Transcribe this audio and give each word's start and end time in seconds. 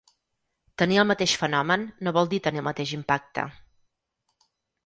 Tenir 0.81 0.97
el 1.01 1.05
mateix 1.09 1.35
fenomen 1.41 1.85
no 2.07 2.13
vol 2.17 2.31
dir 2.31 2.39
tenir 2.47 2.63
el 2.63 2.67
mateix 2.71 2.95
impacte. 3.01 3.47